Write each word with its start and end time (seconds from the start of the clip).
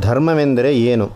ಧರ್ಮವೆಂದರೆ 0.00 0.74
ಏನು? 0.74 1.10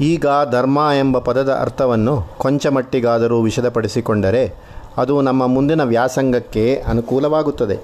ಈಗ 0.00 0.26
ಧರ್ಮ 0.50 0.78
ಎಂಬ 0.98 1.18
ಪದದ 1.18 1.58
ಅರ್ಥವನ್ನು 1.60 2.24
ಕೊಂಚ 2.38 2.66
ಮಟ್ಟಿಗಾದರೂ 2.66 3.40
ವಿಶದಪಡಿಸಿಕೊಂಡರೆ 3.40 4.54
ಅದು 4.96 5.20
ನಮ್ಮ 5.20 5.46
ಮುಂದಿನ 5.46 5.82
ವ್ಯಾಸಂಗಕ್ಕೆ 5.82 6.82
ಅನುಕೂಲವಾಗುತ್ತದೆ. 6.88 7.78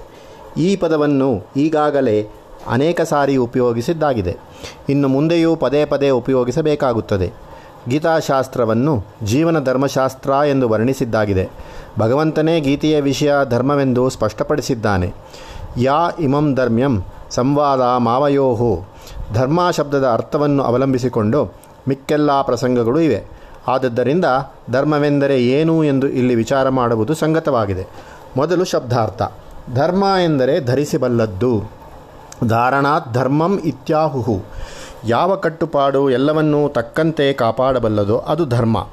ಈ 0.57 0.75
ಪದವನ್ನು 0.75 1.41
ಈಗಾಗಲೇ 1.57 2.27
ಅನೇಕ 2.67 3.01
ಸಾರಿ 3.01 3.37
ಉಪಯೋಗಿಸಿದ್ದಾಗಿದೆ. 3.37 4.37
ಇನ್ನು 4.89 5.07
ಮುಂದೆಯೂ 5.07 5.55
ಪದೇ 5.55 5.85
ಪದೇ 5.85 6.09
ಉಪಯೋಗಿಸಬೇಕಾಗುತ್ತದೆ. 6.09 7.31
ಗೀತಾಶಾಸ್ತ್ರವನ್ನು 7.89 9.05
ಜೀವನ 9.23 9.63
ಧರ್ಮಶಾಸ್ತ್ರ 9.63 10.29
ಎಂದು 10.29 10.69
ವರ್ಣಿಸಿದ್ದಾಗಿದೆ. 10.69 11.49
ಭಗವಂತನೇ 11.99 12.59
ಗೀತೆಯ 12.59 13.01
ವಿಷಯ 13.01 13.33
ಧರ್ಮವೆಂದು 13.49 14.09
ಸ್ಪಷ್ಟಪಡಿಸಿದ್ದಾನೆ. 14.09 15.13
ಯಾ 15.77 16.09
ಇಮಂ 16.19 16.55
ಧರ್ಮ್ಯಂ 16.55 17.03
ಸಂವಾದ 17.29 17.81
ಮಾವಯೋಹು. 17.81 18.92
ಧರ್ಮ 19.33 19.71
ಶಬ್ದದ 19.71 20.07
ಅರ್ಥವನ್ನು 20.07 20.63
ಅವಲಂಬಿಸಿಕೊಂಡು 20.63 21.53
ಮಿಕ್ಕೆಲ್ಲ 21.87 22.41
ಪ್ರಸಂಗಗಳು 22.41 22.99
ಇವೆ. 22.99 23.25
ಆದದ್ದರಿಂದ 23.67 24.25
ಧರ್ಮವೆಂದರೆ 24.71 25.43
ಏನು 25.43 25.83
ಎಂದು 25.83 26.07
ಇಲ್ಲಿ 26.07 26.35
ವಿಚಾರ 26.35 26.69
ಮಾಡುವುದು 26.69 27.13
ಸಂಗತವಾಗಿದೆ. 27.13 27.87
ಮೊದಲು 28.37 28.65
ಶಬ್ದಾರ್ಥ. 28.65 29.21
ಧರ್ಮ 29.73 30.03
ಎಂದರೆ 30.23 30.59
ಧರಿಸಬಲ್ಲದ್ದು. 30.59 31.63
ಧಾರಣಾತ್ 32.47 33.13
ಧರ್ಮಂ 33.13 33.59
ಇತ್ಯಾಹುಹು. 33.59 34.41
ಯಾವ 35.05 35.35
ಕಟ್ಟುಪಾಡು 35.35 36.09
ಎಲ್ಲವನ್ನೂ 36.09 36.69
ತಕ್ಕಂತೆ 36.69 37.33
ಕಾಪಾಡಬಲ್ಲದೋ 37.33 38.17
ಅದು 38.17 38.45
ಧರ್ಮ. 38.45 38.87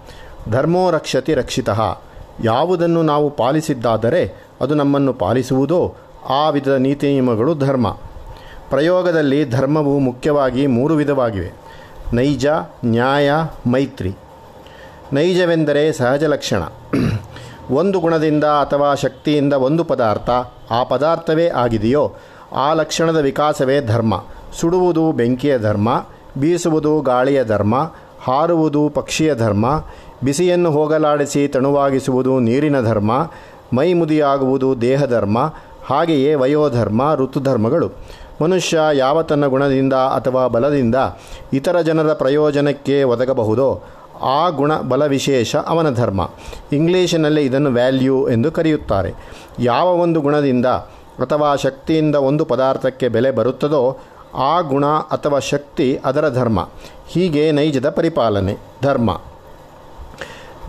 ಧರ್ಮೋ 0.50 0.90
ರಕ್ಷತಿ 0.90 1.34
ರಕ್ಷಿತಃ. 1.34 1.98
ಯಾವುದನ್ನು 2.44 3.02
ನಾವು 3.02 3.30
ಪಾಲಿಸಿದ್ದಾದರೆ 3.30 4.44
ಅದು 4.60 4.74
ನಮ್ಮನ್ನು 4.74 5.12
ಪಾಲಿಸುವುದೋ 5.12 5.94
ಆ 6.28 6.50
ವಿಧದ 6.50 6.72
ನೀತಿ 6.72 7.08
ನಿಯಮಗಳು 7.08 7.54
ಧರ್ಮ. 7.54 7.96
ಪ್ರಯೋಗದಲ್ಲಿ 8.70 9.50
ಧರ್ಮವು 9.50 9.98
ಮುಖ್ಯವಾಗಿ 9.98 10.66
ಮೂರು 10.66 10.94
ವಿಧವಾಗಿವೆ. 10.94 11.52
ನೈಜ, 12.12 12.46
ನ್ಯಾಯ, 12.84 13.30
ಮೈತ್ರಿ. 13.66 14.14
ನೈಜವೆಂದರೆ 15.12 15.92
ಸಹಜ 15.92 16.24
ಲಕ್ಷಣ. 16.24 16.62
ಒಂದು 17.70 18.00
ಗುಣದಿಂದ 18.00 18.44
ಅಥವಾ 18.44 18.94
ಶಕ್ತಿಯಿಂದ 18.94 19.52
ಒಂದು 19.52 19.84
ಪದಾರ್ಥ 19.84 20.30
ಆ 20.70 20.84
ಪದಾರ್ಥವೇ 20.84 21.48
ಆಗಿದೆಯೋ 21.48 22.12
ಆ 22.52 22.72
ಲಕ್ಷಣದ 22.72 23.16
ವಿಕಾಸವೇ 23.16 23.80
ಧರ್ಮ. 23.80 24.24
ಸುಡುವುದು 24.60 25.12
ಬೆಂಕಿಯ 25.12 25.58
ಧರ್ಮ, 25.58 26.06
ಬೀಸುವುದು 26.38 27.00
ಗಾಳಿಯ 27.00 27.44
ಧರ್ಮ, 27.44 27.92
ಹಾರುವುದು 28.22 28.88
ಪಕ್ಷಿಯ 28.88 29.34
ಧರ್ಮ, 29.34 29.84
ಬಿಸಿಯನ್ನು 30.24 30.70
ಹೋಗಲಾಡಿಸಿ 30.70 31.48
ತಣುವಾಗಿಸುವುದು 31.48 32.40
ನೀರಿನ 32.40 32.80
ಧರ್ಮ 32.80 33.30
ಮೈ 33.72 33.92
ಮುದಿಯಾಗುವುದು 33.92 34.80
ದೇಹಧರ್ಮ, 34.80 35.52
ಹಾಗೆಯೇ 35.84 36.34
ವಯೋಧರ್ಮ, 36.34 37.14
ಋತುಧರ್ಮಗಳು. 37.14 37.88
ಮನುಷ್ಯ 38.42 38.80
ಯಾವ 38.92 39.22
ತನ್ನ 39.22 39.46
ಗುಣದಿಂದ 39.46 39.92
ಅಥವಾ 39.92 40.46
ಬಲದಿಂದ 40.46 40.94
ಇತರ 41.52 41.80
ಜನರ 41.80 42.12
ಪ್ರಯೋಜನಕ್ಕೆ 42.12 43.02
ಒದಗಬಹುದೋ 43.02 43.82
ಆ 44.22 44.48
ಗುಣ 44.48 44.76
ಬಲ 44.76 45.06
ವಿಶೇಷ 45.06 45.56
ಅವನ 45.56 45.94
ಧರ್ಮ. 45.94 46.30
ಇಂಗ್ಲೀಷಿನಲ್ಲಿ 46.72 47.42
ಇದನ್ನು 47.42 47.70
ವ್ಯಾಲ್ಯೂ 47.70 48.28
ಎಂದು 48.28 48.52
ಕರೆಯುತ್ತಾರೆ. 48.52 49.12
ಯಾವ 49.58 49.86
ಒಂದು 49.86 50.20
ಗುಣದಿಂದ 50.20 50.66
ಅಥವಾ 50.66 51.56
ಶಕ್ತಿಯಿಂದ 51.56 52.14
ಒಂದು 52.14 52.44
ಪದಾರ್ಥಕ್ಕೆ 52.44 53.08
ಬೆಲೆ 53.08 53.30
ಬರುತ್ತದೋ 53.30 53.98
ಆ 54.34 54.60
ಗುಣ 54.60 54.86
ಅಥವಾ 54.86 55.38
ಶಕ್ತಿ 55.38 56.00
ಅದರ 56.04 56.28
ಧರ್ಮ. 56.28 56.68
ಹೀಗೆ 57.08 57.52
ನೈಜದ 57.52 57.90
ಪರಿಪಾಲನೆ, 57.90 58.56
ಧರ್ಮ. 58.82 59.20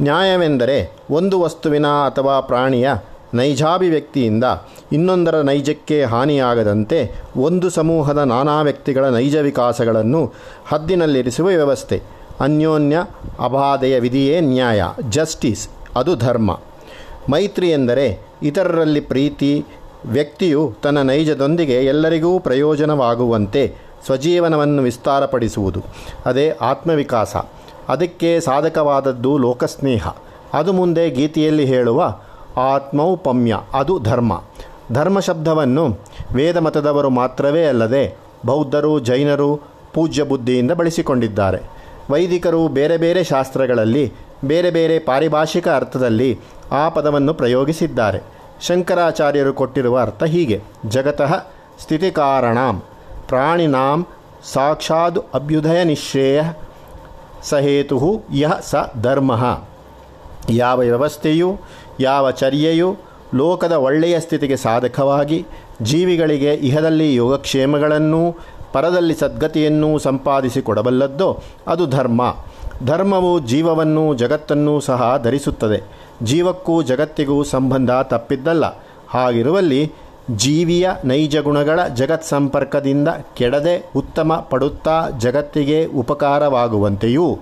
ನ್ಯಾಯವೆಂದರೆ 0.02 0.94
ಒಂದು 1.12 1.42
ವಸ್ತುವಿನ 1.42 1.88
ಅಥವಾ 1.88 2.40
ಪ್ರಾಣಿಯ 2.40 2.94
ನೈಜಾಭಿವ್ಯಕ್ತಿಯಿಂದ 3.34 4.44
ಇನ್ನೊಂದರ 4.92 5.42
ನೈಜಕ್ಕೆ 5.42 6.04
ಹಾನಿಯಾಗದಂತೆ 6.04 7.12
ಒಂದು 7.38 7.70
ಸಮೂಹದ 7.70 8.18
ನಾನಾ 8.18 8.62
ವ್ಯಕ್ತಿಗಳ 8.62 9.06
ನೈಜ 9.06 9.36
ವಿಕಾಸಗಳನ್ನು 9.36 10.34
ಹದ್ದಿನಲ್ಲಿರಿಸುವ 10.68 11.48
ವ್ಯವಸ್ಥೆ. 11.48 12.02
ಅನ್ಯೋನ್ಯ 12.40 13.06
ಅಬಾಧೆಯ 13.40 14.00
ವಿಧಿಯೇ 14.00 14.40
ನ್ಯಾಯ. 14.40 14.84
ಜಸ್ಟಿಸ್, 15.10 15.70
ಅದು 15.96 16.16
ಧರ್ಮ. 16.16 16.60
ಮೈತ್ರಿ 17.30 17.70
ಎಂದರೆ 17.70 18.20
ಇತರರಲ್ಲಿ 18.44 19.00
ಪ್ರೀತಿ, 19.00 19.66
ವ್ಯಕ್ತಿಯು 20.06 20.74
ತನ್ನ 20.84 21.02
ನೈಜದೊಂದಿಗೆ 21.02 21.86
ಎಲ್ಲರಿಗೂ 21.86 22.40
ಪ್ರಯೋಜನವಾಗುವಂತೆ 22.40 23.76
ಸ್ವಜೀವನವನ್ನು 24.06 24.82
ವಿಸ್ತಾರಪಡಿಸುವುದು. 24.82 25.84
ಅದೇ 26.26 26.50
ಆತ್ಮವಿಕಾಸ. 26.50 27.36
ಅದಕ್ಕೆ 27.90 28.40
ಸಾಧಕವಾದದ್ದು 28.40 29.38
ಲೋಕಸ್ನೇಹ. 29.38 30.08
ಅದು 30.54 30.74
ಮುಂದೆ 30.74 31.10
ಗೀತೆಯಲ್ಲಿ 31.10 31.66
ಹೇಳುವ 31.66 32.20
ಆತ್ಮೌಪಮ್ಯ, 32.58 33.58
ಅದು 33.74 34.00
ಧರ್ಮ. 34.00 34.44
ಧರ್ಮ 34.92 35.20
ಶಬ್ದವನ್ನು 35.20 35.98
ವೇದ 36.34 36.58
ಮತದವರು 36.58 37.10
ಮಾತ್ರವೇ 37.10 37.66
ಅಲ್ಲದೆ 37.66 38.18
ಬೌದ್ಧರು, 38.46 39.00
ಜೈನರು 39.00 39.60
ಪೂಜ್ಯ 39.94 40.24
ಬುದ್ಧಿಯಿಂದ 40.24 40.72
ಬಳಸಿಕೊಂಡಿದ್ದಾರೆ. 40.72 41.60
ವೈದಿಕರು 42.10 42.68
ಬೇರೆ 42.68 42.98
ಬೇರೆ 42.98 43.24
ಶಾಸ್ತ್ರಗಳಲ್ಲಿ, 43.24 44.14
ಬೇರೆ 44.46 44.72
ಬೇರೆ 44.72 45.00
ಪಾರಿಭಾಷಿಕ 45.00 45.68
ಅರ್ಥದಲ್ಲಿ 45.68 46.40
ಆ 46.72 46.90
ಪದವನ್ನು 46.90 47.34
ಪ್ರಯೋಗಿಸಿದ್ದಾರೆ. 47.34 48.20
ಶಂಕರಾಚಾರ್ಯರು 48.62 49.54
ಕೊಟ್ಟಿರುವ 49.54 50.00
ಅರ್ಥ 50.00 50.24
ಹೀಗೆ. 50.24 50.62
ಜಗತಃ 50.86 51.48
ಸ್ಥಿತಿಕಾರಣಾಂ, 51.80 52.84
ಪ್ರಾಣಿನಾಂ 53.28 54.08
ಸಾಕ್ಷಾದು 54.54 55.22
ಅಭ್ಯುದಯ 55.34 55.84
ನಿಶ್ರೇಯ 55.84 56.44
ಸಹೇತು 57.44 58.26
ಯಹ 58.34 58.54
ಸ 58.60 58.76
ಧರ್ಮ. 59.02 59.60
ಯಾವ 60.50 60.80
ವ್ಯವಸ್ಥೆಯು 60.80 61.60
ಯಾವ 62.00 62.32
ಚರ್ಯೆಯು 62.32 62.98
ಲೋಕದ 63.36 63.72
ಒಳ್ಳೆಯ 63.72 64.20
ಸ್ಥಿತಿಗೆ 64.20 64.56
ಸಾಧಕವಾಗಿ, 64.56 65.46
ಜೀವಿಗಳಿಗೆ 65.82 66.54
ಇಹದಲ್ಲಿ 66.54 67.16
ಯೋಗಕ್ಷೇಮಗಳನ್ನೂ, 67.16 68.36
ಪರದಲ್ಲಿ 68.74 69.16
ಸದ್ಗತಿಯನ್ನೂ 69.16 69.98
ಸಂಪಾದಿಸಿಕೊಡಬಲ್ಲದ್ದೋ 69.98 71.40
ಅದು 71.68 71.88
ಧರ್ಮ. 71.88 72.36
ಧರ್ಮವು 72.86 73.40
ಜೀವವನ್ನು 73.40 74.14
ಜಗತ್ತನ್ನೂ 74.14 74.80
ಸಹ 74.80 75.22
ಧರಿಸುತ್ತದೆ. 75.24 75.84
ಜೀವಕ್ಕೂ 76.24 76.82
ಜಗತ್ತಿಗೂ 76.82 77.44
ಸಂಬಂಧ 77.44 77.92
ತಪ್ಪಿದ್ದಲ್ಲ. 77.92 78.64
ಹಾಗಿರುವಲ್ಲಿ 79.10 79.92
ಜೀವಿಯ 80.36 80.90
ನೈಜ 81.06 81.38
ಗುಣಗಳ 81.38 81.88
ಜಗತ್ 81.88 82.24
ಸಂಪರ್ಕದಿಂದ 82.24 83.08
ಕೆಡದೆ 83.38 83.92
ಉತ್ತಮ 83.96 84.48
ಪಡುತ್ತಾ 84.50 85.10
ಜಗತ್ತಿಗೆ 85.20 85.86
ಉಪಕಾರವಾಗುವಂತೆಯೂ 85.86 87.40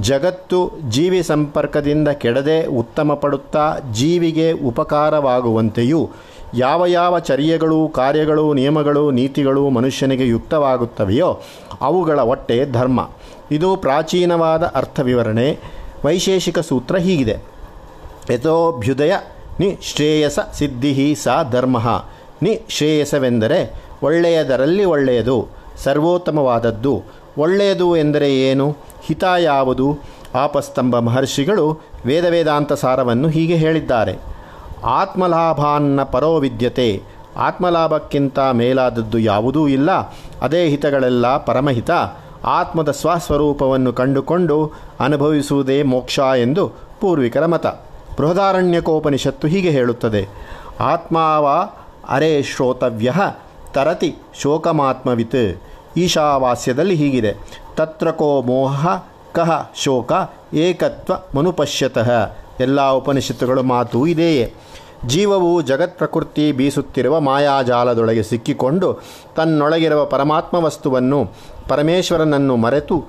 ಜಗತ್ತು 0.00 0.70
ಜೀವಿ 0.88 1.22
ಸಂಪರ್ಕದಿಂದ 1.22 2.08
ಕೆಡದೆ 2.08 2.66
ಉತ್ತಮ 2.66 3.14
ಪಡುತ್ತಾ 3.14 3.76
ಜೀವಿಗೆ 3.92 4.52
ಉಪಕಾರವಾಗುವಂತೆಯೂ 4.52 6.10
ಯಾವ 6.54 6.86
ಯಾವ 6.86 7.18
ಚರ್ಯಗಳು, 7.18 7.88
ಕಾರ್ಯಗಳು, 7.88 8.54
ನಿಯಮಗಳು, 8.54 9.10
ನೀತಿಗಳು 9.10 9.70
ಮನುಷ್ಯನಿಗೆ 9.70 10.26
ಯುಕ್ತವಾಗುತ್ತವೆಯೋ 10.26 11.40
ಅವುಗಳ 11.80 12.18
ಒಟ್ಟೆ 12.18 12.72
ಧರ್ಮ. 12.72 13.10
ಇದು 13.50 13.76
ಪ್ರಾಚೀನವಾದ 13.76 14.62
ಅರ್ಥವಿವರಣೆ. 14.62 15.58
ವೈಶೇಷಿಕ 16.04 16.58
ಸೂತ್ರ 16.58 16.96
ಹೀಗಿದೆ. 16.96 17.36
ಯಥೋಭ್ಯುದಯ 18.30 19.12
ನಿಶ್ರೇಯಸ 19.60 20.38
ಸಿದ್ಧಿ 20.54 21.14
ಸ 21.14 21.28
ಧರ್ಮ. 21.50 22.04
ನಿಶ್ರೇಯಸವೆಂದರೆ 22.42 23.84
ಒಳ್ಳೆಯದರಲ್ಲಿ 24.02 24.84
ಒಳ್ಳೆಯದು, 24.84 25.48
ಸರ್ವೋತ್ತಮವಾದದ್ದು. 25.82 27.02
ಒಳ್ಳೆಯದು 27.38 27.96
ಎಂದರೆ 27.96 28.36
ಏನು? 28.36 28.76
ಹಿತ 29.06 29.24
ಯಾವುದು? 29.38 29.98
ಆಪಸ್ತಂಭ 30.34 30.98
ಮಹರ್ಷಿಗಳು 30.98 31.80
ವೇದವೇದಾಂತ 32.06 32.72
ಸಾರವನ್ನು 32.72 33.28
ಹೀಗೆ 33.28 33.56
ಹೇಳಿದ್ದಾರೆ. 33.56 34.18
ಆತ್ಮಲಾಭಾನ್ನ 34.84 36.02
ಪರೋ 36.02 36.38
ವಿದ್ಯತೆ 36.38 37.02
ಆತ್ಮಲಾಭಕ್ಕಿಂತ 37.36 38.38
ಮೇಲಾದದ್ದು 38.38 39.18
ಯಾವುದೂ 39.18 39.68
ಇಲ್ಲ. 39.68 39.90
ಅದೇ 40.42 40.68
ಹಿತಗಳೆಲ್ಲ 40.68 41.36
ಪರಮಹಿತ. 41.36 41.90
ಆತ್ಮದ 42.44 42.90
ಸ್ವಸ್ವರೂಪವನ್ನು 42.90 43.92
ಕಂಡುಕೊಂಡು 43.92 44.72
ಅನುಭವಿಸುವುದೇ 45.00 45.82
ಮೋಕ್ಷ 45.82 46.18
ಎಂದು 46.18 46.68
ಪೂರ್ವಿಕರ 47.00 47.46
ಮತ. 47.46 47.66
ಬೃಹದಾರಣ್ಯಕೋಪನಿಷತ್ತು 48.20 49.48
ಹೀಗೆ 49.48 49.70
ಹೇಳುತ್ತದೆ. 49.70 50.28
ಆತ್ಮಾವ 50.80 51.68
ಅರೆ 52.08 52.42
ಶ್ರೋತವ್ಯ 52.42 53.12
ತರತಿ 53.72 54.16
ಶೋಕಮಾತ್ಮವಿತ್. 54.40 55.62
ಈಶಾವಾಸ್ಯದಲ್ಲಿ 55.96 56.94
ಹೀಗಿದೆ. 56.94 57.61
ತತ್ರ 57.76 58.10
ಕೋ 58.10 58.42
ಮೋಹ 58.42 58.86
ಕಹ 59.34 59.70
ಶೋಕ 59.74 60.12
ಏಕತ್ವ 60.54 61.12
ಮನುಪಶ್ಯತಃ. 61.38 62.10
ಎಲ್ಲ 62.60 62.90
ಉಪನಿಷತ್ತುಗಳು 62.90 63.62
ಮಾತು 63.62 64.06
ಇದೆಯೇ. 64.06 64.54
ಜೀವವು 65.06 65.62
ಜಗತ್ 65.62 65.98
ಪ್ರಕೃತಿ 65.98 66.52
ಬೀಸುತ್ತಿರುವ 66.52 67.20
ಮಾಯಾಜಾಲದೊಳಗೆ 67.20 68.22
ಸಿಕ್ಕಿಕೊಂಡು 68.22 69.00
ತನ್ನೊಳಗಿರುವ 69.36 70.04
ಪರಮಾತ್ಮ 70.04 70.58
ವಸ್ತುವನ್ನು 70.58 71.30
ಪರಮೇಶ್ವರನನ್ನು 71.68 72.56
ಮರೆತು 72.56 73.04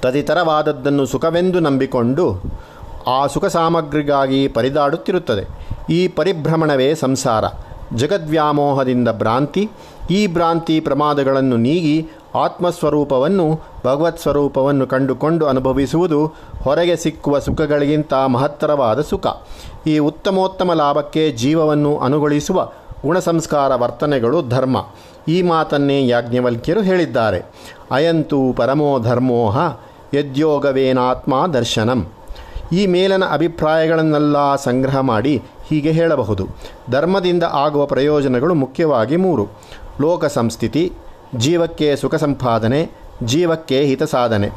ತದಿತರವಾದದ್ದನ್ನು 0.00 1.06
ಸುಖವೆಂದು 1.06 1.60
ನಂಬಿಕೊಂಡು 1.60 2.40
ಆ 3.06 3.26
ಸುಖ 3.26 3.44
ಸಾಮಗ್ರಿಗಾಗಿ 3.44 4.48
ಪರಿದಾಡುತ್ತಿರುತ್ತದೆ. 4.48 5.68
ಈ 5.92 6.08
ಪರಿಭ್ರಮಣವೇ 6.08 6.94
ಸಂಸಾರ. 6.94 7.44
ಜಗದ್ವ್ಯಾಮೋಹದಿಂದ 7.96 9.08
ಭ್ರಾಂತಿ. 9.08 9.70
ಈ 10.10 10.26
ಭ್ರಾಂತಿ 10.26 10.80
ಪ್ರಮಾದಗಳನ್ನು 10.80 11.56
ನೀಗಿ 11.56 12.08
ಆತ್ಮಸ್ವರೂಪವನ್ನು, 12.34 13.60
ಭಗವತ್ 13.84 14.18
ಸ್ವರೂಪವನ್ನು 14.18 14.86
ಕಂಡುಕೊಂಡು 14.86 15.46
ಅನುಭವಿಸುವುದು 15.46 16.26
ಹೊರಗೆ 16.62 16.96
ಸಿಕ್ಕುವ 16.96 17.38
ಸುಖಗಳಿಗಿಂತ 17.38 18.14
ಮಹತ್ತರವಾದ 18.14 19.00
ಸುಖ. 19.00 19.26
ಈ 19.86 19.98
ಉತ್ತಮೋತ್ತಮ 19.98 20.72
ಲಾಭಕ್ಕೆ 20.72 21.30
ಜೀವವನ್ನು 21.30 21.98
ಅನುಗೊಳಿಸುವ 21.98 22.70
ಗುಣಸಂಸ್ಕಾರ 23.02 23.74
ವರ್ತನೆಗಳು 23.74 24.42
ಧರ್ಮ. 24.48 24.76
ಈ 25.28 25.42
ಮಾತನ್ನೇ 25.42 26.06
ಯಾಜ್ಞವಲ್ಕ್ಯರು 26.06 26.82
ಹೇಳಿದ್ದಾರೆ. 26.82 27.42
ಅಯಂತು 27.90 28.54
ಪರಮೋ 28.56 28.98
ಧರ್ಮೋಹ 28.98 29.58
ಯದ್ಯೋಗವೇನಾತ್ಮ 30.14 31.46
ದರ್ಶನಂ. 31.46 32.06
ಈ 32.72 32.86
ಮೇಲನ 32.86 33.24
ಅಭಿಪ್ರಾಯಗಳನ್ನೆಲ್ಲ 33.30 34.56
ಸಂಗ್ರಹ 34.56 34.98
ಮಾಡಿ 34.98 35.42
ಹೀಗೆ 35.66 35.90
ಹೇಳಬಹುದು. 35.90 36.46
ಧರ್ಮದಿಂದ 36.90 37.42
ಆಗುವ 37.50 37.86
ಪ್ರಯೋಜನಗಳು 37.86 38.54
ಮುಖ್ಯವಾಗಿ 38.54 39.16
ಮೂರು. 39.16 39.46
ಲೋಕ 40.00 40.24
ಸಂಸ್ಥಿತಿ 40.24 40.92
ಜೀವಕ್ಕೆ 41.38 41.96
ಸುಖ 41.96 42.14
ಸಂಪಾದನೆ, 42.14 42.90
ಜೀವಕ್ಕೆ 43.22 43.80
ಹಿತ 43.80 44.02
ಸಾಧನೆ. 44.02 44.50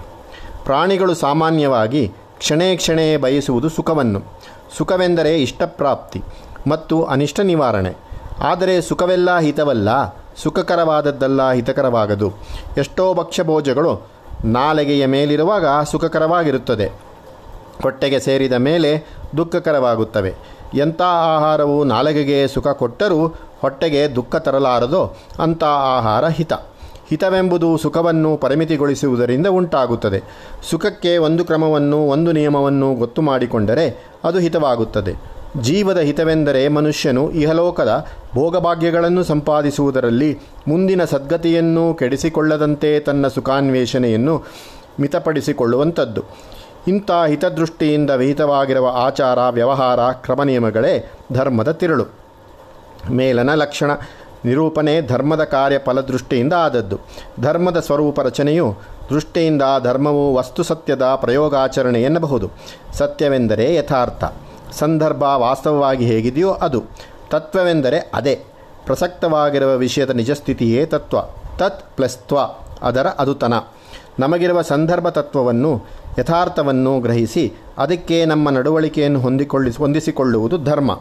ಪ್ರಾಣಿಗಳು 0.64 1.14
ಸಾಮಾನ್ಯವಾಗಿ 1.14 2.12
ಕ್ಷಣೇ 2.38 2.76
ಕ್ಷಣೇ 2.76 3.18
ಬಯಸುವುದು 3.18 3.70
ಸುಖವನ್ನು. 3.70 4.22
ಸುಖವೆಂದರೆ 4.78 5.42
ಇಷ್ಟಪ್ರಾಪ್ತಿ 5.42 6.24
ಮತ್ತು 6.68 7.04
ಅನಿಷ್ಟ 7.04 7.40
ನಿವಾರಣೆ. 7.40 7.94
ಆದರೆ 8.40 8.82
ಸುಖವೆಲ್ಲ 8.82 9.40
ಹಿತವಲ್ಲ, 9.40 9.90
ಸುಖಕರವಾದದ್ದಲ್ಲ 10.36 11.52
ಹಿತಕರವಾಗದು. 11.52 12.34
ಎಷ್ಟೋ 12.78 13.14
ಭಕ್ಷ್ಯಭೋಜಗಳು 13.14 14.08
ನಾಲಿಗೆಯ 14.46 15.06
ಮೇಲಿರುವಾಗ 15.06 15.66
ಸುಖಕರವಾಗಿರುತ್ತದೆ. 15.84 16.86
ಹೊಟ್ಟೆಗೆ 17.84 18.20
ಸೇರಿದ 18.20 18.54
ಮೇಲೆ 18.54 19.06
ದುಃಖಕರವಾಗುತ್ತವೆ. 19.38 20.36
ಎಂಥ 20.74 21.02
ಆಹಾರವು 21.02 21.84
ನಾಲಿಗೆಗೆ 21.84 22.48
ಸುಖ 22.48 22.68
ಕೊಟ್ಟರೂ 22.68 23.36
ಹೊಟ್ಟೆಗೆ 23.62 24.16
ದುಃಖ 24.16 24.36
ತರಲಾರದೋ 24.36 25.18
ಅಂಥ 25.40 25.64
ಆಹಾರ 25.64 26.28
ಹಿತ. 26.28 26.54
ಹಿತವೆಂಬುದು 27.10 27.78
ಸುಖವನ್ನು 27.78 28.38
ಪರಿಮಿತಿಗೊಳಿಸುವುದರಿಂದ 28.38 29.48
ಉಂಟಾಗುತ್ತದೆ. 29.48 30.24
ಸುಖಕ್ಕೆ 30.70 31.18
ಒಂದು 31.18 31.46
ಕ್ರಮವನ್ನು, 31.46 32.08
ಒಂದು 32.08 32.32
ನಿಯಮವನ್ನು 32.32 32.96
ಗೊತ್ತು 32.96 33.22
ಮಾಡಿಕೊಂಡರೆ 33.22 34.06
ಅದು 34.24 34.40
ಹಿತವಾಗುತ್ತದೆ. 34.40 35.38
ಜೀವದ 35.62 35.98
ಹಿತವೆಂದರೆ 35.98 36.68
ಮನುಷ್ಯನು 36.68 37.32
ಇಹಲೋಕದ 37.32 38.06
ಭೋಗಭಾಗ್ಯಗಳನ್ನು 38.36 39.24
ಸಂಪಾದಿಸುವುದರಲ್ಲಿ 39.24 40.40
ಮುಂದಿನ 40.68 41.04
ಸದ್ಗತಿಯನ್ನು 41.04 41.94
ಕೆಡಿಸಿಕೊಳ್ಳದಂತೆ 41.94 43.00
ತನ್ನ 43.00 43.28
ಸುಖಾನ್ವೇಷಣೆಯನ್ನು 43.28 44.44
ಮಿತಪಡಿಸಿಕೊಳ್ಳುವಂಥದ್ದು. 45.00 46.22
ಇಂಥ 46.88 47.12
ಹಿತದೃಷ್ಟಿಯಿಂದ 47.28 48.10
ವಿಹಿತವಾಗಿರುವ 48.10 48.92
ಆಚಾರ, 48.94 49.40
ವ್ಯವಹಾರ, 49.50 50.00
ಕ್ರಮ 50.00 50.44
ನಿಯಮಗಳೇ 50.44 51.12
ಧರ್ಮದ 51.34 51.72
ತಿರುಳು. 51.72 52.27
ಮೇಲನ 53.12 53.54
ಲಕ್ಷಣ. 53.54 53.92
ನಿರೂಪಣೆ 54.46 55.02
ಧರ್ಮದ 55.02 55.44
ಕಾರ್ಯ 55.44 55.78
ಫಲದೃಷ್ಟಿಯಿಂದ 55.78 56.54
ಆದದ್ದು. 56.54 57.00
ಧರ್ಮದ 57.42 57.80
ಸ್ವರೂಪ 57.80 58.20
ರಚನೆಯು 58.20 58.76
ದೃಷ್ಟಿಯಿಂದ 59.10 59.62
ಧರ್ಮವು 59.84 60.36
ವಸ್ತು 60.36 60.64
ಸತ್ಯದ 60.64 61.02
ಪ್ರಯೋಗಾಚರಣೆ 61.02 62.02
ಎನ್ನಬಹುದು. 62.02 62.50
ಸತ್ಯವೆಂದರೆ 62.94 63.76
ಯಥಾರ್ಥ. 63.76 64.24
ಸಂದರ್ಭ 64.72 65.24
ವಾಸ್ತವವಾಗಿ 65.24 66.06
ಹೇಗಿದೆಯೋ 66.06 66.52
ಅದು. 66.52 66.84
ತತ್ವವೆಂದರೆ 67.30 68.12
ಅದೇ. 68.14 68.42
ಪ್ರಸಕ್ತವಾಗಿರುವ 68.86 69.76
ವಿಷಯದ 69.76 70.10
ನಿಜಸ್ಥಿತಿಯೇ 70.10 70.86
ತತ್ವ. 70.86 71.18
ತತ್ 71.58 71.96
ಪ್ಲಸ್ 71.96 72.18
ತ್ವ. 72.18 72.38
ಅದರ 72.82 73.08
ಅದುತನ. 73.08 73.54
ನಮಗಿರುವ 74.20 74.62
ಸಂದರ್ಭ 74.62 75.10
ತತ್ವವನ್ನು, 75.10 75.82
ಯಥಾರ್ಥವನ್ನು 76.20 77.00
ಗ್ರಹಿಸಿ, 77.00 77.54
ಅದಕ್ಕೆ 77.78 78.26
ನಮ್ಮ 78.26 78.50
ನಡವಳಿಕೆಯನ್ನು 78.50 79.20
ಹೊಂದಿಕೊಳ್ಳಿ, 79.20 79.72
ಹೊಂದಿಸಿಕೊಳ್ಳುವುದು 79.72 80.58
ಧರ್ಮ. 80.58 81.00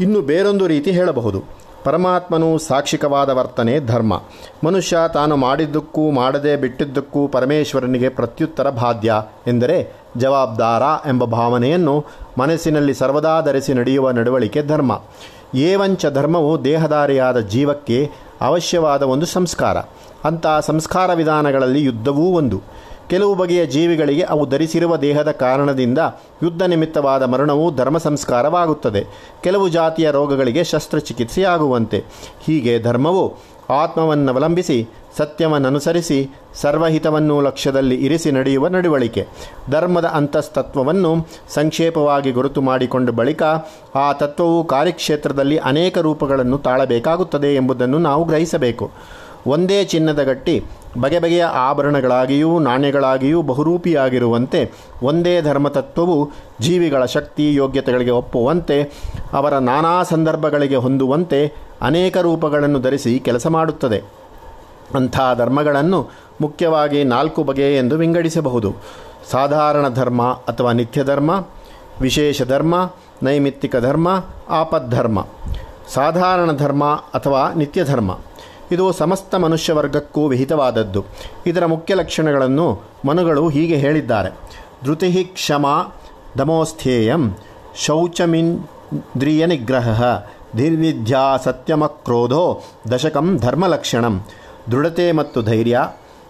ಇನ್ನು 0.00 0.20
ಬೇರೊಂದು 0.20 0.66
ರೀತಿ 0.66 0.90
ಹೇಳಬಹುದು. 0.90 1.42
ಪರಮಾತ್ಮನು 1.84 2.58
ಸಾಕ್ಷಿಕವಾದ 2.58 3.30
ವರ್ತನೆ, 3.30 3.80
ಧರ್ಮ. 3.80 4.22
ಮನುಷ್ಯ 4.64 4.96
ತಾನು 5.14 5.36
ಮಾಡಿದ್ದಕ್ಕೂ 5.36 6.10
ಮಾಡದೆ 6.10 6.56
ಬಿಟ್ಟಿದ್ದಕ್ಕೂ 6.56 7.28
ಪರಮೇಶ್ವರನಿಗೆ 7.28 8.08
ಪ್ರತ್ಯುತ್ತರ 8.08 8.70
ಬಾಧ್ಯ 8.70 9.14
ಎಂದರೆ 9.46 9.92
ಜವಾಬ್ದಾರ 10.16 10.82
ಎಂಬ 11.08 11.24
ಭಾವನೆಯನ್ನು 11.24 12.04
ಮನಸ್ಸಿನಲ್ಲಿ 12.38 12.94
ಸರ್ವದಾ 12.94 13.40
ಧರಿಸಿ 13.40 13.74
ನಡೆಯುವ 13.74 14.10
ನಡವಳಿಕೆ 14.10 14.62
ಧರ್ಮ. 14.62 15.00
ಏವಂಚ 15.54 16.06
ಧರ್ಮವು 16.06 16.64
ದೇಹಧಾರಿಯಾದ 16.64 17.38
ಜೀವಕ್ಕೆ 17.38 18.10
ಅವಶ್ಯವಾದ 18.40 19.02
ಒಂದು 19.02 19.26
ಸಂಸ್ಕಾರ. 19.26 19.76
ಅಂಥ 20.24 20.46
ಸಂಸ್ಕಾರ 20.60 21.12
ವಿಧಾನಗಳಲ್ಲಿ 21.14 21.82
ಯುದ್ಧವೂ 21.82 22.24
ಒಂದು. 22.24 22.62
ಕೆಲವು 23.10 23.34
ಬಗೆಯ 23.34 23.66
ಜೀವಿಗಳಿಗೆ 23.66 24.22
ಅವು 24.22 24.46
ಧರಿಸಿರುವ 24.46 24.96
ದೇಹದ 24.96 25.30
ಕಾರಣದಿಂದ 25.30 25.98
ಯುದ್ಧ 26.42 26.62
ನಿಮಿತ್ತವಾದ 26.62 27.22
ಮರಣವು 27.22 27.74
ಧರ್ಮ 27.74 27.98
ಸಂಸ್ಕಾರವಾಗುತ್ತದೆ. 27.98 29.06
ಕೆಲವು 29.42 29.68
ಜಾತಿಯ 29.68 30.10
ರೋಗಗಳಿಗೆ 30.10 30.64
ಶಸ್ತ್ರಚಿಕಿತ್ಸೆಯಾಗುವಂತೆ. 30.64 32.04
ಹೀಗೆ 32.44 32.82
ಧರ್ಮವು 32.82 33.36
ಆತ್ಮವನ್ನವಲಂಬಿಸಿ, 33.70 34.88
ಸತ್ಯವನ್ನನುಸರಿಸಿ, 35.16 36.30
ಸರ್ವಹಿತವನ್ನು 36.54 37.40
ಲಕ್ಷ್ಯದಲ್ಲಿ 37.40 37.94
ಇರಿಸಿ 37.94 38.30
ನಡೆಯುವ 38.30 38.68
ನಡವಳಿಕೆ. 38.68 39.26
ಧರ್ಮದ 39.70 40.04
ಅಂತಸ್ತತ್ವವನ್ನು 40.04 41.26
ಸಂಕ್ಷೇಪವಾಗಿ 41.54 42.30
ಗುರುತು 42.30 42.62
ಮಾಡಿಕೊಂಡ 42.62 43.10
ಬಳಿಕ 43.10 43.42
ಆ 43.94 44.12
ತತ್ವವು 44.12 44.64
ಕಾರ್ಯಕ್ಷೇತ್ರದಲ್ಲಿ 44.64 45.58
ಅನೇಕ 45.58 45.98
ರೂಪಗಳನ್ನು 45.98 46.58
ತಾಳಬೇಕಾಗುತ್ತದೆ 46.58 47.54
ಎಂಬುದನ್ನು 47.54 47.98
ನಾವು 47.98 48.24
ಗ್ರಹಿಸಬೇಕು. 48.24 48.90
ಒಂದೇ 49.46 49.84
ಚಿನ್ನದ 49.84 50.22
ಗಟ್ಟಿ, 50.22 50.64
ಬಗೆ 51.00 51.18
ಬಗೆಯ 51.18 51.44
ಆಭರಣಗಳಾಗಿಯೂ 51.44 52.58
ನಾಣ್ಯಗಳಾಗಿಯೂ 52.58 53.42
ಬಹುರೂಪಿಯಾಗಿರುವಂತೆ 53.42 54.60
ಒಂದೇ 55.02 55.42
ಧರ್ಮತತ್ವವು 55.42 56.30
ಜೀವಿಗಳ 56.60 57.04
ಶಕ್ತಿ 57.04 57.54
ಯೋಗ್ಯತೆಗಳಿಗೆ 57.54 58.10
ಒಪ್ಪುವಂತೆ, 58.10 58.78
ಅವರ 59.32 59.54
ನಾನಾ 59.58 60.02
ಸಂದರ್ಭಗಳಿಗೆ 60.02 60.76
ಹೊಂದುವಂತೆ 60.76 61.52
ಅನೇಕ 61.82 62.16
ರೂಪಗಳನ್ನು 62.16 62.80
ಧರಿಸಿ 62.80 63.18
ಕೆಲಸ 63.18 63.46
ಮಾಡುತ್ತದೆ. 63.46 64.02
ಅಂಥ 64.94 65.20
ಧರ್ಮಗಳನ್ನು 65.34 66.00
ಮುಖ್ಯವಾಗಿ 66.40 67.04
ನಾಲ್ಕು 67.04 67.42
ಬಗೆ 67.42 67.76
ಎಂದು 67.76 67.96
ವಿಂಗಡಿಸಬಹುದು. 67.96 68.74
ಸಾಧಾರಣ 69.30 69.88
ಧರ್ಮ 69.88 70.22
ಅಥವಾ 70.22 70.72
ನಿತ್ಯ 70.72 71.04
ಧರ್ಮ, 71.04 71.30
ವಿಶೇಷ 72.00 72.42
ಧರ್ಮ, 72.42 72.74
ನೈಮಿತ್ತಿಕ 73.22 73.76
ಧರ್ಮ, 73.76 74.08
ಆಪದ್ಧರ್ಮ. 74.48 75.26
ಸಾಧಾರಣ 75.94 76.52
ಧರ್ಮ 76.52 76.84
ಅಥವಾ 76.86 77.52
ನಿತ್ಯ 77.56 77.84
ಧರ್ಮ. 77.84 78.12
ಇದು 78.72 78.92
ಸಮಸ್ತ 78.92 79.34
ಮನುಷ್ಯ 79.34 79.72
ವರ್ಗಕ್ಕೂ 79.72 80.26
ವಿಹಿತವಾದದ್ದು. 80.26 81.04
ಇದರ 81.46 81.66
ಮುಖ್ಯ 81.66 81.94
ಲಕ್ಷಣಗಳನ್ನು 81.94 82.66
ಮನುಗಳು 83.04 83.48
ಹೀಗೆ 83.48 83.76
ಹೇಳಿದ್ದಾರೆ. 83.76 84.30
ಧೃತಿ 84.84 85.24
ಕ್ಷಮ 85.24 85.66
ದಮೋಸ್ಥೇಯಂ 86.38 87.36
ಶೌಚಮಿಂದ್ರಿಯ 87.76 89.46
ನಿಗ್ರಹ 89.46 90.02
ಸತ್ಯಮ 91.42 91.86
ಕ್ರೋಧೋ 91.86 92.62
ದಶಕಂ 92.92 93.38
ಧರ್ಮಲಕ್ಷಣಂ 93.38 94.24
ದೃಢತೆ 94.70 95.12
ಮತ್ತು 95.12 95.42
ಧೈರ್ಯ, 95.42 95.78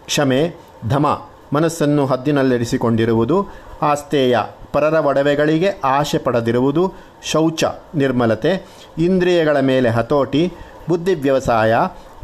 ಕ್ಷಮೆ, 0.06 0.54
ಧಮ 0.88 1.06
ಮನಸ್ಸನ್ನು 1.52 2.06
ಹದ್ದಿನಲ್ಲಿರಿಸಿಕೊಂಡಿರುವುದು 2.06 3.36
ಆಸ್ತೇಯ 3.82 4.38
ಪರರ 4.72 4.94
ಒಡವೆಗಳಿಗೆ 4.94 5.80
ಆಶೆ 5.84 6.18
ಪಡೆದಿರುವುದು, 6.18 6.92
ಶೌಚ 7.22 7.64
ನಿರ್ಮಲತೆ, 7.94 8.66
ಇಂದ್ರಿಯಗಳ 8.98 9.60
ಮೇಲೆ 9.60 9.88
ಹತೋಟಿ, 9.88 10.52
ಬುದ್ಧಿ 10.88 11.14
ವ್ಯವಸಾಯ 11.14 11.74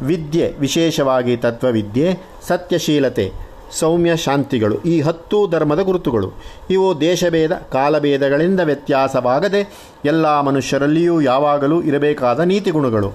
ವಿದ್ಯೆ, 0.03 0.53
ವಿಶೇಷವಾಗಿ 0.59 1.37
ತತ್ವವಿದ್ಯೆ, 1.37 2.19
ಸತ್ಯಶೀಲತೆ, 2.47 3.31
ಸೌಮ್ಯ 3.71 4.17
ಶಾಂತಿಗಳು, 4.17 4.81
ಈ 4.81 5.01
ಹತ್ತು 5.01 5.47
ಧರ್ಮದ 5.47 5.79
ಗುರುತುಗಳು. 5.79 6.31
ಇವು 6.69 7.01
ದೇಶಭೇದ, 7.01 7.51
ಕಾಲಭೇದಗಳಿಂದ 7.51 8.59
ವ್ಯತ್ಯಾಸವಾಗದೆ 8.59 9.89
ಎಲ್ಲ 10.05 10.41
ಮನುಷ್ಯರಲ್ಲಿಯೂ 10.41 11.21
ಯಾವಾಗಲೂ 11.21 11.81
ಇರಬೇಕಾದ 11.81 12.39
ನೀತಿಗುಣಗಳು. 12.39 13.11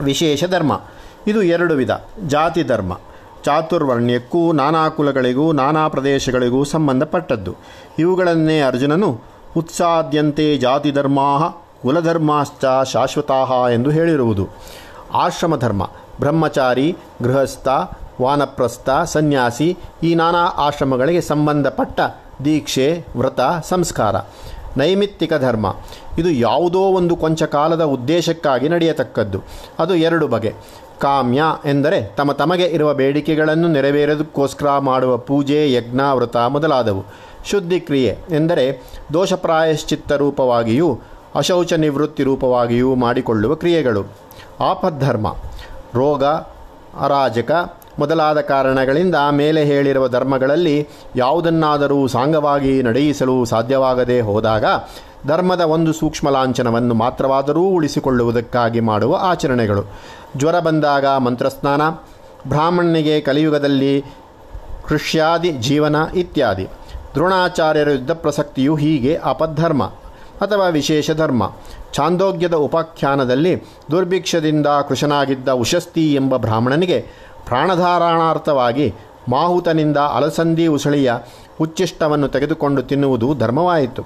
ವಿಶೇಷ 0.00 0.44
ಧರ್ಮ. 0.44 0.80
ಇದು 1.26 1.42
ಎರಡು 1.42 1.74
ವಿಧ. 1.74 1.90
ಜಾತಿ 2.26 2.62
ಧರ್ಮ. 2.62 2.98
ಚಾತುರ್ವರ್ಣ್ಯಕ್ಕೂ, 3.44 4.52
ನಾನಾ 4.52 4.88
ಕುಲಗಳಿಗೂ, 4.88 5.52
ನಾನಾ 5.52 5.88
ಪ್ರದೇಶಗಳಿಗೂ 5.88 6.64
ಸಂಬಂಧಪಟ್ಟದ್ದು. 6.64 7.56
ಇವುಗಳನ್ನೇ 7.98 8.60
ಅರ್ಜುನನು 8.60 9.20
ಉತ್ಸಾದ್ಯಂತೆ 9.56 10.58
ಜಾತಿ 10.58 10.90
ಧರ್ಮಾ 10.92 11.38
ಕುಲಧರ್ಮಾಶ್ಚ 11.82 12.88
ಶಾಶ್ವತಾ 12.88 13.70
ಎಂದು 13.74 13.90
ಹೇಳಿರುವುದು. 13.90 14.48
ಆಶ್ರಮ 15.14 15.56
ಧರ್ಮ 15.56 15.90
ಬ್ರಹ್ಮಚಾರಿ, 16.20 16.96
ಗೃಹಸ್ಥ, 17.22 17.68
ವಾನಪ್ರಸ್ಥ, 18.22 18.90
ಸನ್ಯಾಸಿ 19.04 19.78
ಈ 20.02 20.14
ನಾನಾ 20.14 20.38
ಆಶ್ರಮಗಳಿಗೆ 20.38 21.20
ಸಂಬಂಧಪಟ್ಟ 21.20 22.00
ದೀಕ್ಷೆ, 22.44 23.04
ವ್ರತ, 23.16 23.40
ಸಂಸ್ಕಾರ. 23.68 24.16
ನೈಮಿತ್ತಿಕ 24.76 25.34
ಧರ್ಮ. 25.34 25.76
ಇದು 26.18 26.30
ಯಾವುದೋ 26.30 26.80
ಒಂದು 26.80 27.16
ಕೊಂಚ 27.16 27.42
ಕಾಲದ 27.42 27.84
ಉದ್ದೇಶಕ್ಕಾಗಿ 27.84 28.68
ನಡೆಯತಕ್ಕದ್ದು. 28.68 29.38
ಅದು 29.78 29.94
ಎರಡು 29.94 30.28
ಬಗೆ. 30.28 30.54
ಕಾಮ್ಯ 31.00 31.42
ಎಂದರೆ 31.64 32.02
ತಮ್ಮ 32.02 32.32
ತಮಗೆ 32.32 32.64
ಇರುವ 32.64 32.94
ಬೇಡಿಕೆಗಳನ್ನು 32.94 33.68
ನೆರವೇರೋದಕ್ಕೋಸ್ಕರ 33.68 34.78
ಮಾಡುವ 34.78 35.16
ಪೂಜೆ, 35.16 35.72
ಯಜ್ಞ, 35.72 36.00
ವ್ರತ 36.14 36.36
ಮೊದಲಾದವು. 36.36 37.04
ಶುದ್ಧಿಕ್ರಿಯೆ 37.44 38.18
ಎಂದರೆ 38.30 38.82
ದೋಷಪ್ರಾಯಶ್ಚಿತ್ತ 39.12 40.12
ರೂಪವಾಗಿಯೂ 40.12 41.00
ಅಶೌಚ 41.34 41.72
ನಿವೃತ್ತಿ 41.72 42.22
ರೂಪವಾಗಿಯೂ 42.22 42.94
ಮಾಡಿಕೊಳ್ಳುವ 42.94 43.54
ಕ್ರಿಯೆಗಳು. 43.54 44.29
ಆಪದ್ಧರ್ಮ, 44.60 45.36
ರೋಗ, 45.94 46.24
ಅರಾಜಕ 47.00 47.50
ಮೊದಲಾದ 47.98 48.40
ಕಾರಣಗಳಿಂದ 48.40 49.14
ಮೇಲೆ 49.30 49.64
ಹೇಳಿರುವ 49.64 50.08
ಧರ್ಮಗಳಲ್ಲಿ 50.08 50.88
ಯಾವುದನ್ನಾದರೂ 51.16 52.06
ಸಾಂಗವಾಗಿ 52.06 52.82
ನಡೆಯಿಸಲು 52.82 53.44
ಸಾಧ್ಯವಾಗದೇ 53.44 54.20
ಹೋದಾಗ 54.20 54.64
ಧರ್ಮದ 55.26 55.60
ಒಂದು 55.60 55.92
ಸೂಕ್ಷ್ಮ 55.92 56.30
ಲಾಂಛನವನ್ನು 56.30 56.94
ಮಾತ್ರವಾದರೂ 56.94 57.62
ಉಳಿಸಿಕೊಳ್ಳುವುದಕ್ಕಾಗಿ 57.62 58.80
ಮಾಡುವ 58.80 59.18
ಆಚರಣೆಗಳು. 59.20 59.82
ಜ್ವರ 60.36 60.60
ಬಂದಾಗ 60.60 61.06
ಮಂತ್ರಸ್ನಾನ, 61.06 61.88
ಬ್ರಾಹ್ಮಣನಿಗೆ 62.48 63.20
ಕಲಿಯುಗದಲ್ಲಿ 63.20 64.04
ಕೃಷ್ಯಾದಿ 64.86 65.52
ಜೀವನ 65.52 65.96
ಇತ್ಯಾದಿ. 66.14 66.68
ದ್ರೋಣಾಚಾರ್ಯರ 67.14 67.90
ಯುದ್ಧ 67.90 68.10
ಪ್ರಸಕ್ತಿಯು 68.10 68.74
ಹೀಗೆ 68.74 69.20
ಅಪಧರ್ಮ 69.24 69.90
ಅಥವಾ 70.40 70.68
ವಿಶೇಷ 70.68 71.10
ಧರ್ಮ. 71.10 71.52
ಛಾಂದೋಗ್ಯದ 71.92 72.54
ಉಪಾಖ್ಯಾನದಲ್ಲಿ 72.54 73.62
ದುರ್ಭಿಕ್ಷದಿಂದ 73.90 74.66
ಕೃಶನಾಗಿದ್ದ 74.88 75.48
ಉಶಸ್ತಿ 75.48 76.14
ಎಂಬ 76.14 76.36
ಬ್ರಾಹ್ಮಣನಿಗೆ 76.36 77.00
ಪ್ರಾಣಧಾರಣಾರ್ಥವಾಗಿ 77.46 78.94
ಮಾಹುತನಿಂದ 79.28 79.96
ಅಲಸಂದಿ 79.96 80.66
ಉಸಳಿಯ 80.66 81.12
ಉಚ್ಚಿಷ್ಟವನ್ನು 81.60 82.28
ತೆಗೆದುಕೊಂಡು 82.28 82.82
ತಿನ್ನುವುದು 82.82 83.34
ಧರ್ಮವಾಯಿತು. 83.34 84.02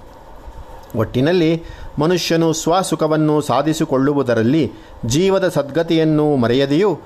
ಒಟ್ಟಿನಲ್ಲಿ 0.96 1.62
ಮನುಷ್ಯನು 1.98 2.52
ಸ್ವಸುಖವನ್ನು 2.52 3.40
ಸಾಧಿಸಿಕೊಳ್ಳುವುದರಲ್ಲಿ 3.40 4.72
ಜೀವದ 5.06 5.48
ಸದ್ಗತಿಯನ್ನು 5.48 6.36
ಮರೆಯದೆಯೂ, 6.36 6.98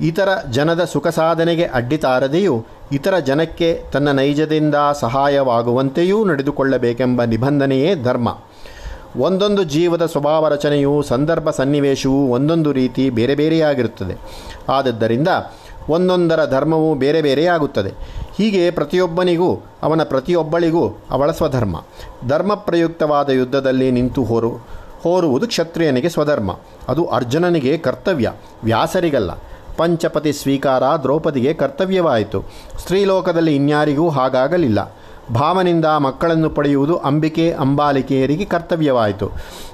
ಇತರ 0.00 0.28
ಜನದ 0.50 0.84
ಸುಖ 0.84 1.08
ಸಾಧನೆಗೆ 1.08 1.64
ಅಡ್ಡಿತಾರದೆಯೂ, 1.64 2.64
ಇತರ 2.92 3.18
ಜನಕ್ಕೆ 3.18 3.82
ತನ್ನ 3.92 4.10
ನೈಜದಿಂದ 4.10 4.74
ಸಹಾಯವಾಗುವಂತೆಯೂ 4.92 6.24
ನಡೆದುಕೊಳ್ಳಬೇಕೆಂಬ 6.24 7.24
ನಿಬಂಧನೆಯೇ 7.24 7.94
ಧರ್ಮ. 7.94 8.28
ಒಂದೊಂದು 9.16 9.64
ಜೀವದ 9.64 10.06
ಸ್ವಭಾವ 10.06 10.48
ರಚನೆಯು 10.48 11.02
ಸಂದರ್ಭ 11.02 11.50
ಸನ್ನಿವೇಶವು 11.50 12.28
ಒಂದೊಂದು 12.28 12.72
ರೀತಿ 12.72 13.10
ಬೇರೆ 13.10 13.34
ಬೇರೆಯಾಗಿರುತ್ತದೆ. 13.34 14.14
ಆದದ್ದರಿಂದ 14.68 15.28
ಒಂದೊಂದರ 15.88 16.44
ಧರ್ಮವು 16.50 16.94
ಬೇರೆ 16.94 17.22
ಬೇರೆಯಾಗುತ್ತದೆ. 17.22 17.88
ಹೀಗೆ 18.36 18.70
ಪ್ರತಿಯೊಬ್ಬನಿಗೂ, 18.70 19.64
ಅವನ 19.82 20.02
ಪ್ರತಿಯೊಬ್ಬಳಿಗೂ 20.02 20.88
ಅವಳ 21.10 21.30
ಸ್ವಧರ್ಮ. 21.30 21.84
ಧರ್ಮ 22.28 22.54
ಪ್ರಯುಕ್ತವಾದ 22.54 23.30
ಯುದ್ಧದಲ್ಲಿ 23.30 23.90
ನಿಂತು 23.90 24.24
ಹೋರು, 24.24 24.50
ಹೋರುವುದು 25.02 25.46
ಕ್ಷತ್ರಿಯನಿಗೆ 25.46 26.08
ಸ್ವಧರ್ಮ. 26.08 26.58
ಅದು 26.88 27.06
ಅರ್ಜುನನಿಗೆ 27.06 27.78
ಕರ್ತವ್ಯ, 27.78 28.32
ವ್ಯಾಸರಿಗಲ್ಲ. 28.64 29.30
ಪಂಚಪತಿ 29.76 30.32
ಸ್ವೀಕಾರ 30.32 30.82
ದ್ರೌಪದಿಗೆ 31.02 31.54
ಕರ್ತವ್ಯವಾಯಿತು. 31.54 32.44
ಸ್ತ್ರೀಲೋಕದಲ್ಲಿ 32.78 33.56
ಇನ್ಯಾರಿಗೂ 33.56 34.08
ಹಾಗಾಗಲಿಲ್ಲ. 34.08 34.96
ಭಾವನಿಂದ 35.32 35.84
ಮಕ್ಕಳನ್ನು 35.84 36.50
ಪಡೆಯುವುದು 36.50 36.96
ಅಂಬಿಕೆ, 36.96 37.52
ಅಂಬಾಲಿಕೆಯರಿಗೆ 37.52 38.44
ಕರ್ತವ್ಯವಾಯಿತು. 38.44 39.30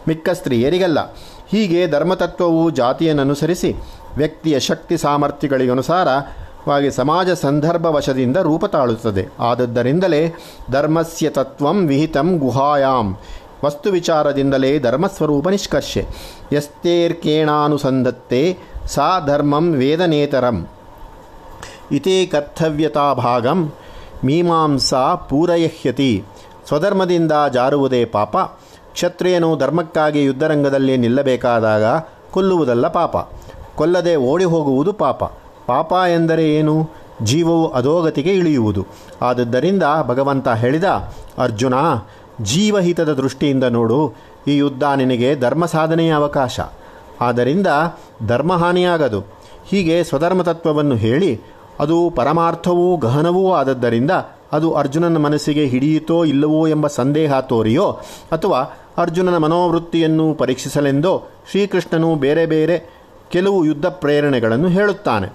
ಮಿಕ್ಕ 0.09 0.29
ಸ್ತ್ರೀಯರಿಗಲ್ಲ. 0.29 0.99
ಹೀಗೆ 1.49 1.87
ಧರ್ಮತತ್ವವು 1.87 2.71
ಜಾತಿಯನ್ನನುಸರಿಸಿ, 2.71 3.77
ವ್ಯಕ್ತಿಯ 4.17 4.61
ಶಕ್ತಿ 4.61 4.97
ಸಾಮರ್ಥ್ಯಗಳಿಗನುಸಾರವಾಗಿ 4.97 6.91
ಸಮಾಜ 6.91 7.31
ಸಂದರ್ಭ 7.31 7.87
ವಶದಿಂದ 7.87 8.37
ರೂಪ 8.37 8.65
ತಾಳುತ್ತದೆ. 8.65 9.29
ಆದದ್ದರಿಂದಲೇ 9.41 10.35
ಧರ್ಮಸ್ಯ 10.71 11.29
ತತ್ವಂ 11.29 11.87
ವಿಹಿತಂ 11.87 12.39
ಗುಹಾಯಾಂ. 12.39 13.19
ವಸ್ತು 13.65 13.91
ವಿಚಾರದಿಂದಲೇ 13.91 14.79
ಧರ್ಮಸ್ವರೂಪ 14.79 15.49
ನಿಷ್ಕರ್ಷೆ. 15.49 16.07
ಯಸ್ತೇರ್ಕೇಣಾನುಸಂಧತ್ತೆ, 16.53 18.59
ಸಾ 18.87 19.27
ಧರ್ಮಂ 19.27 19.73
ವೇದನೇತರಂ. 19.73 20.69
ಇತೇ 21.93 22.27
ಕರ್ತವ್ಯತಾ 22.27 23.15
ಭಾಗಂ 23.15 23.73
ಮೀಮಾಂಸಾ 24.25 25.15
ಪೂರಯಹ್ಯತಿ. 25.15 26.25
ಸ್ವಧರ್ಮದಿಂದ 26.69 27.33
ಜಾರುವುದೇ 27.53 28.05
ಪಾಪ. 28.05 28.37
ಕ್ಷತ್ರಿಯನು 28.93 29.57
ಧರ್ಮಕ್ಕಾಗಿ 29.57 30.23
ಯುದ್ಧರಂಗದಲ್ಲಿ 30.23 30.97
ನಿಲ್ಲಬೇಕಾದಾಗ 30.97 31.83
ಕೊಲ್ಲುವುದಲ್ಲ 32.31 32.89
ಪಾಪ. 32.89 33.17
ಕೊಲ್ಲದೆ 33.77 34.17
ಓಡಿ 34.17 34.45
ಹೋಗುವುದು 34.45 34.93
ಪಾಪ. 34.93 35.25
ಪಾಪ 35.67 35.93
ಎಂದರೆ 35.93 36.55
ಏನು? 36.55 36.91
ಜೀವವು 37.23 37.73
ಅಧೋಗತಿಗೆ 37.73 38.35
ಇಳಿಯುವುದು. 38.35 38.87
ಆದದ್ದರಿಂದ 39.23 39.83
ಭಗವಂತ 40.03 40.49
ಹೇಳಿದ, 40.49 40.85
ಅರ್ಜುನ, 41.39 41.75
ಜೀವಹಿತದ 42.43 43.13
ದೃಷ್ಟಿಯಿಂದ 43.13 43.65
ನೋಡು. 43.65 44.13
ಈ 44.47 44.57
ಯುದ್ಧ 44.57 44.83
ನಿನಗೆ 44.97 45.37
ಧರ್ಮ 45.37 45.67
ಸಾಧನೆಯ 45.67 46.15
ಅವಕಾಶ. 46.15 46.61
ಆದ್ದರಿಂದ 47.21 47.67
ಧರ್ಮಹಾನಿಯಾಗದು. 48.27 49.21
ಹೀಗೆ 49.69 50.05
ಸ್ವಧರ್ಮ 50.05 50.43
ತತ್ವವನ್ನು 50.43 50.95
ಹೇಳಿ 50.95 51.41
ಅದು 51.81 52.13
ಪರಮಾರ್ಥವೂ 52.17 52.97
ಗಹನವೂ 52.97 53.53
ಆದದ್ದರಿಂದ 53.53 54.11
ಅದು 54.53 54.73
ಅರ್ಜುನನ 54.73 55.17
ಮನಸ್ಸಿಗೆ 55.17 55.67
ಹಿಡಿಯಿತೋ 55.67 56.25
ಇಲ್ಲವೋ 56.25 56.67
ಎಂಬ 56.67 56.87
ಸಂದೇಹ 56.87 57.41
ತೋರಿಯೋ 57.41 57.91
ಅಥವಾ 58.33 58.61
ಅರ್ಜುನನ 58.99 59.37
ಮನೋವೃತ್ತಿಯನ್ನು 59.37 60.35
ಪರೀಕ್ಷಿಸಲೆಂದೋ 60.35 61.23
ಶ್ರೀಕೃಷ್ಣನು 61.51 62.15
ಬೇರೆ 62.15 62.47
ಬೇರೆ 62.47 63.03
ಕೆಲವು 63.31 63.65
ಯುದ್ಧ 63.65 63.87
ಪ್ರೇರಣೆಗಳನ್ನು 63.87 64.69
ಹೇಳುತ್ತಾನೆ. 64.69 65.29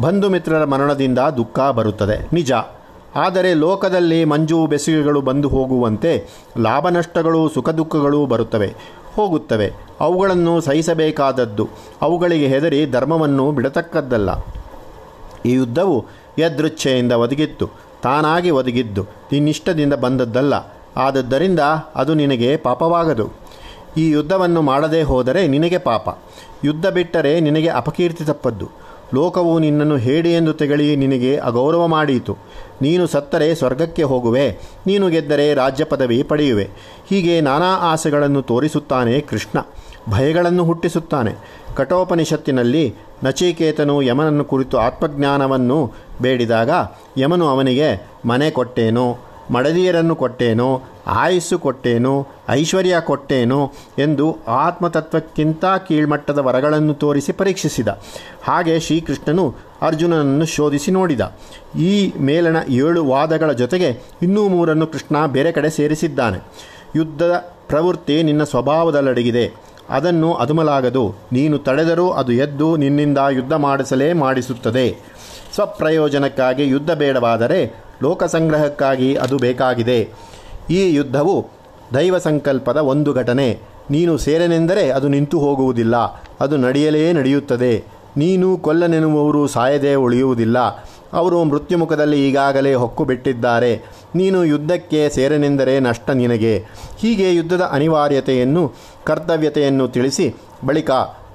ಬಂಧು 0.00 0.28
ಮಿತ್ರರ 0.28 0.64
ಮರಣದಿಂದ 0.64 1.18
ದುಃಖ 1.18 1.60
ಬರುತ್ತದೆ. 1.60 2.28
ನಿಜ. 2.32 2.52
ಆದರೆ 3.16 3.54
ಲೋಕದಲ್ಲಿ 3.54 4.24
ಮಂಜು 4.24 4.66
ಬೆಸುಗೆಗಳು 4.66 5.20
ಬಂದು 5.20 5.48
ಹೋಗುವಂತೆ 5.48 6.26
ಲಾಭ 6.58 6.88
ನಷ್ಟಗಳು 6.88 7.48
ಸುಖ 7.48 7.70
ದುಃಖಗಳು 7.70 8.26
ಬರುತ್ತವೆ, 8.26 8.74
ಹೋಗುತ್ತವೆ. 9.16 9.72
ಅವುಗಳನ್ನು 10.00 10.60
ಸಹಿಸಬೇಕಾದದ್ದು 10.60 11.68
ಅವುಗಳಿಗೆ 12.02 12.46
ಹೆದರಿ 12.46 12.86
ಧರ್ಮವನ್ನು 12.86 13.50
ಬಿಡತಕ್ಕದ್ದಲ್ಲ. 13.50 14.30
ಈ 15.46 15.52
ಯುದ್ಧವು 15.52 16.06
ಯದೃಚ್ಛೆಯಿಂದ 16.38 17.12
ಒದಗಿತ್ತು. 17.12 17.70
ತಾನಾಗಿ 18.02 18.50
ಒದಗಿದ್ದು. 18.50 19.02
ನಿನ್ನಿಷ್ಟದಿಂದ 19.02 19.94
ಬಂದದ್ದಲ್ಲ. 19.94 20.54
ಆದದ್ದರಿಂದ 20.96 21.60
ಅದು 21.94 22.14
ನಿನಗೆ 22.14 22.56
ಪಾಪವಾಗದು. 22.56 23.30
ಈ 23.96 24.10
ಯುದ್ಧವನ್ನು 24.10 24.62
ಮಾಡದೇ 24.62 25.02
ಹೋದರೆ 25.02 25.48
ನಿನಗೆ 25.48 25.78
ಪಾಪ. 25.78 26.18
ಯುದ್ಧ 26.64 26.86
ಬಿಟ್ಟರೆ 26.86 27.40
ನಿನಗೆ 27.40 27.68
ಅಪಕೀರ್ತಿ 27.68 28.24
ತಪ್ಪದ್ದು. 28.24 28.70
ಲೋಕವು 29.14 29.58
ನಿನ್ನನ್ನು 29.58 29.96
ಹೇಡಿ 29.96 30.32
ಎಂದು 30.32 30.52
ತೆಗಳಿ 30.52 30.96
ನಿನಗೆ 30.96 31.36
ಅಗೌರವ 31.36 31.86
ಮಾಡೀತು. 31.86 32.36
ನೀನು 32.82 33.06
ಸತ್ತರೆ 33.06 33.54
ಸ್ವರ್ಗಕ್ಕೆ 33.54 34.02
ಹೋಗುವೆ. 34.02 34.50
ನೀನು 34.86 35.08
ಗೆದ್ದರೆ 35.08 35.54
ರಾಜ್ಯ 35.54 35.84
ಪದವಿ 35.84 36.22
ಪಡೆಯುವೆ. 36.22 36.68
ಹೀಗೆ 37.10 37.40
ನಾನಾ 37.40 37.76
ಆಸೆಗಳನ್ನು 37.76 38.42
ತೋರಿಸುತ್ತಾನೆ 38.42 39.20
ಕೃಷ್ಣ. 39.20 39.58
ಭಯಗಳನ್ನು 40.10 40.64
ಹುಟ್ಟಿಸುತ್ತಾನೆ. 40.64 41.34
ಕಠೋಪನಿಷತ್ತಿನಲ್ಲಿ 41.76 42.94
ನಚಿಕೇತನು 43.24 44.02
ಯಮನನ್ನು 44.02 44.44
ಕುರಿತು 44.44 44.78
ಆತ್ಮಜ್ಞಾನವನ್ನು 44.78 45.92
ಬೇಡಿದಾಗ 46.22 46.70
ಯಮನು 47.18 47.48
ಅವನಿಗೆ, 47.48 48.10
ಮನೆ 48.24 48.50
ಕೊಟ್ಟೇನೋ? 48.50 49.18
ಮಡದಿಯರನ್ನು 49.50 50.16
ಕೊಟ್ಟೇನೋ, 50.16 50.82
ಆಯಸ್ಸು 51.06 51.58
ಕೊಟ್ಟೇನೋ, 51.58 52.26
ಐಶ್ವರ್ಯ 52.48 52.96
ಕೊಟ್ಟೇನೋ 53.00 53.72
ಎಂದು 53.98 54.36
ಆತ್ಮತತ್ವಕ್ಕಿಂತ 54.48 55.64
ಕೀಳ್ಮಟ್ಟದ 55.88 56.38
ವರಗಳನ್ನು 56.38 56.94
ತೋರಿಸಿ 56.94 57.32
ಪರೀಕ್ಷಿಸಿದ. 57.32 57.88
ಹಾಗೆ 58.42 58.80
ಶ್ರೀಕೃಷ್ಣನು 58.80 59.54
ಅರ್ಜುನನನ್ನು 59.82 60.46
ಶೋಧಿಸಿ 60.46 60.90
ನೋಡಿದ. 60.90 61.20
ಈ 61.78 62.12
ಮೇಲಣ 62.20 62.56
ಏಳು 62.68 63.04
ವಾದಗಳ 63.04 63.52
ಜೊತೆಗೆ 63.52 64.00
ಇನ್ನೂ 64.22 64.48
ಮೂರನ್ನು 64.48 64.86
ಕೃಷ್ಣ 64.86 65.26
ಬೇರೆ 65.26 65.52
ಕಡೆ 65.52 65.70
ಸೇರಿಸಿದ್ದಾನೆ. 65.70 66.38
ಯುದ್ಧದ 66.96 67.32
ಪ್ರವೃತ್ತಿ 67.68 68.22
ನಿನ್ನ 68.22 68.44
ಸ್ವಭಾವದಲ್ಲಡಗಿದೆ. 68.44 69.70
ಅದನ್ನು 69.90 70.34
ಅದುಮಲಾಗದು. 70.34 71.14
ನೀನು 71.32 71.58
ತಡೆದರೂ 71.58 72.10
ಅದು 72.10 72.32
ಎದ್ದು 72.32 72.76
ನಿನ್ನಿಂದ 72.76 73.18
ಯುದ್ಧ 73.30 73.52
ಮಾಡಿಸಲೇ 73.52 74.12
ಮಾಡಿಸುತ್ತದೆ. 74.12 74.98
ಸ್ವಪ್ರಯೋಜನಕ್ಕಾಗಿ 75.54 76.68
ಯುದ್ಧ 76.68 76.90
ಬೇಡವಾದರೆ 76.90 77.89
ಲೋಕಸಂಗ್ರಹಕ್ಕಾಗಿ 78.02 79.14
ಅದು 79.14 79.36
ಬೇಕಾಗಿದೆ. 79.36 80.08
ಈ 80.70 80.92
ಯುದ್ಧವು 80.92 81.46
ದೈವ 81.94 82.18
ಸಂಕಲ್ಪದ 82.18 82.76
ಒಂದು 82.76 83.12
ಘಟನೆ. 83.12 83.58
ನೀನು 83.90 84.18
ಸೇರನೆಂದರೆ 84.18 84.90
ಅದು 84.90 85.08
ನಿಂತು 85.08 85.38
ಹೋಗುವುದಿಲ್ಲ. 85.38 85.96
ಅದು 86.40 86.56
ನಡೆಯಲೇ 86.56 87.12
ನಡೆಯುತ್ತದೆ. 87.12 87.84
ನೀನು 88.16 88.56
ಕೊಲ್ಲನೆನ್ನುವವರು 88.56 89.46
ಸಾಯದೆ 89.46 89.94
ಉಳಿಯುವುದಿಲ್ಲ. 89.94 90.58
ಅವರು 91.12 91.44
ಮೃತ್ಯುಮುಖದಲ್ಲಿ 91.44 92.28
ಈಗಾಗಲೇ 92.28 92.74
ಹೊಕ್ಕು 92.74 93.04
ಬಿಟ್ಟಿದ್ದಾರೆ 93.04 93.82
ನೀನು 94.14 94.44
ಯುದ್ಧಕ್ಕೆ 94.44 95.08
ಸೇರನೆಂದರೆ 95.08 95.80
ನಷ್ಟ 95.80 96.10
ನಿನಗೆ. 96.10 96.64
ಹೀಗೆ 96.98 97.34
ಯುದ್ಧದ 97.34 97.60
ಅನಿವಾರ್ಯತೆಯನ್ನು, 97.72 98.72
ಕರ್ತವ್ಯತೆಯನ್ನು 99.04 99.88
ತಿಳಿಸಿ, 99.88 100.34
ಬಳಿಕ 100.66 100.90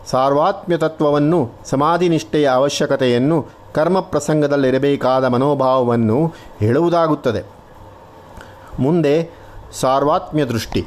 ಸಾರ್ವಾತ್ಮ್ಯತತ್ವವನ್ನು 0.06 1.52
ಸಮಾಧಿ 1.66 2.10
ನಿಷ್ಠೆಯ 2.10 2.48
ಅವಶ್ಯಕತೆಯನ್ನು 2.48 3.65
ಕರ್ಮ 3.75 4.00
ಪ್ರಸಂಗದಲ್ಲಿರಬೇಕಾದ 4.00 5.25
ಮನೋಭಾವವನ್ನು 5.25 6.34
ಹೇಳುವುದಾಗುತ್ತದೆ. 6.60 7.41
ಮುಂದೆ 8.79 9.29
ಸಾರ್ವಾತ್ಮ್ಯ 9.72 10.46
ದೃಷ್ಟಿ. 10.46 10.86